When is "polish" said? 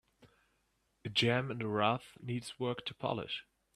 2.95-3.45